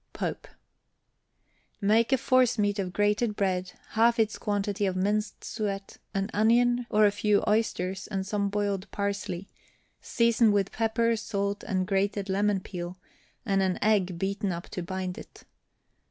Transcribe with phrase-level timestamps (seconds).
[0.13, 0.47] POPE.
[1.79, 7.05] Make a forcemeat of grated bread, half its quantity of minced suet, an onion, or
[7.05, 9.47] a few oysters and some boiled parsley,
[10.01, 12.97] season with pepper, salt, and grated lemon peel,
[13.45, 15.43] and an egg beaten up to bind it.